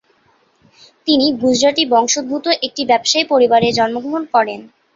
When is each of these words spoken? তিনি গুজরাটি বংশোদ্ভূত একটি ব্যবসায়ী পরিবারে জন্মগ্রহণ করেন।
তিনি 1.07 1.25
গুজরাটি 1.41 1.83
বংশোদ্ভূত 1.93 2.45
একটি 2.61 2.81
ব্যবসায়ী 2.85 3.25
পরিবারে 3.31 3.67
জন্মগ্রহণ 3.77 4.23
করেন। 4.33 4.59